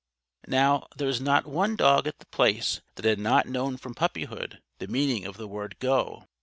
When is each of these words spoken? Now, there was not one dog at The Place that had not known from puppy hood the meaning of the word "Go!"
Now, 0.47 0.87
there 0.97 1.05
was 1.05 1.21
not 1.21 1.45
one 1.45 1.75
dog 1.75 2.07
at 2.07 2.17
The 2.17 2.25
Place 2.25 2.81
that 2.95 3.05
had 3.05 3.19
not 3.19 3.47
known 3.47 3.77
from 3.77 3.93
puppy 3.93 4.23
hood 4.23 4.59
the 4.79 4.87
meaning 4.87 5.25
of 5.27 5.37
the 5.37 5.47
word 5.47 5.77
"Go!" 5.77 6.27